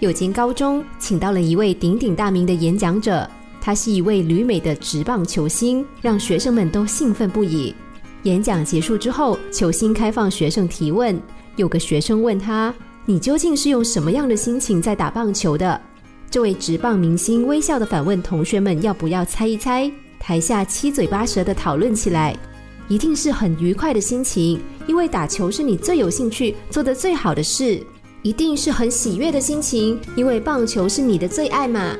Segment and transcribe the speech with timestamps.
[0.00, 3.28] 有间高中请到了一位鼎鼎大名的演讲者，
[3.60, 7.74] 他是一位旅美的职棒球星，让学生们都兴奋不已。
[8.22, 11.20] 演讲结束之后，球星开放学生提问。
[11.56, 12.74] 有个学生问他
[13.04, 15.78] ：“你究竟是用什么样的心情在打棒球的？”
[16.30, 22.34] 这位职棒明星微笑的反问同学们：“要不要猜一猜？”台下七嘴八舌的讨论起来，
[22.88, 27.84] 一定是很愉快的心情，因为打球是你最有兴趣、做的最好的事。
[28.22, 31.96] 一定是很喜悦的心情，因为棒球是你的最爱嘛。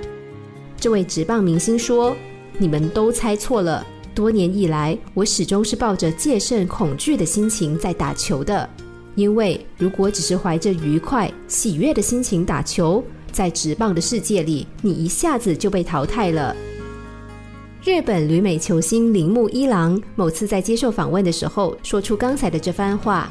[0.77, 2.15] 这位职棒明星说
[2.59, 3.87] ：“你们都猜错了。
[4.15, 8.69] 多年以来，我始终是抱着戒慎恐惧的心情在打球的。
[9.15, 16.55] 因为如果只是怀着愉快、喜悦的心情打球，在职棒的世界里，你一下子就被淘汰了。”
[17.83, 23.31] 日本旅美球星铃木一郎某次在接受访问的时候，说出刚才的这番话。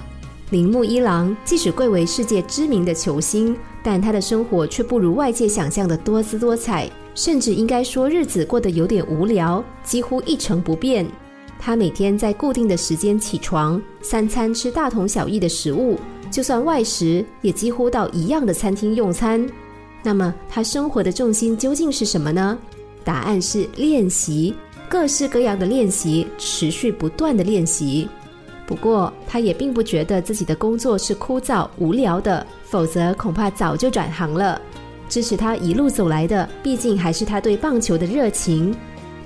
[0.51, 11.05] 铃木一郎即使贵为世界知名的球星，但他的生活却不如外界想象的多姿多彩，甚至应该说日子过得有点无聊，几乎一成不变。
[11.59, 15.99] 他每天在固定的时间起床，三餐吃大同小异的食物，
[16.31, 19.47] 就算外食也几乎到一样的餐厅用餐。
[20.01, 22.57] 那么他生活的重心究竟是什么呢？
[23.03, 24.55] 答案是练习，
[24.89, 28.09] 各式各样的练习，持续不断的练习。
[28.69, 34.61] 不过，他也并不觉得自己的工作是枯燥无聊的，否则恐怕早就转行了。
[35.07, 38.71] 支持他一路走来的，毕竟还是他对棒球的热情。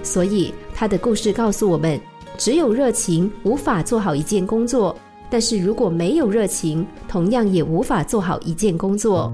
[0.02, 2.00] 所以，他的故事告诉我们：
[2.38, 4.96] 只有热情无法做好一件工作，
[5.30, 9.30] 但是如果没有热情，同样也无法做好一件工作。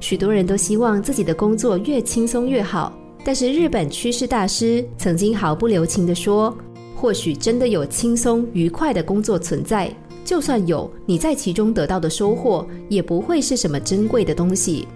[0.00, 2.92] 许多人都希望自己的工作越轻松越好。
[3.26, 6.56] 但是日本趋势大师曾经毫不留情地说
[6.94, 9.92] ：“或许真的有轻松愉快的工作存在，
[10.24, 14.86] 就算有，你在其中得到的收获也不会是什么珍贵的东西。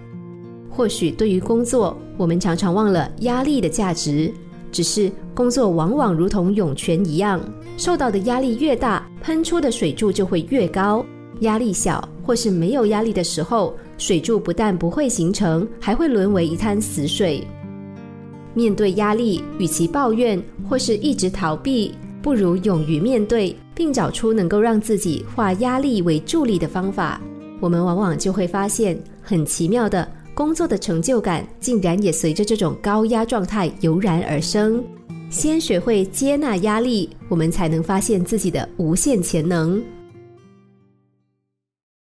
[0.69, 4.31] 或许对于工作，我们常常忘了压力的价值。
[4.71, 7.37] 只是工作往往如同涌泉一样，
[7.75, 11.03] 受到的压力越大，喷出的水柱就会越高；
[11.41, 17.45] 压力小或是没有压力的时候，水柱不但不会形成，还会沦为一滩死水。”
[18.53, 27.19] 面对压力，与其抱怨或是一直逃避，不如勇于面对，并找出能够让自己化压力为助力的方法。
[27.59, 34.83] 我们往往就会发现，很奇妙的工作的成就感，竟然也随着这种高压状态油然而生。
[35.29, 39.81] 先学会接纳压力，我们才能发现自己的无限潜能。